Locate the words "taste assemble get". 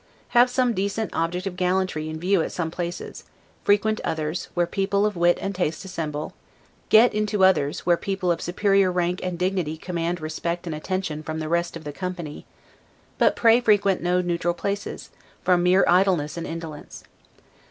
5.53-7.13